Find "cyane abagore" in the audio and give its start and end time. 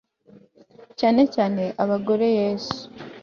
1.35-2.27